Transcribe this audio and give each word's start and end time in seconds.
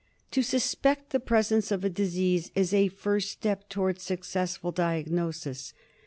To 0.31 0.41
suspect 0.41 1.11
the 1.11 1.19
presence 1.19 1.69
of 1.71 1.83
a 1.85 1.89
disease 1.91 2.49
is 2.55 2.73
a 2.73 2.87
first 2.87 3.29
step 3.29 3.69
to 3.69 3.81
wards 3.81 4.01
successful 4.01 4.71
diagnosis. 4.71 5.75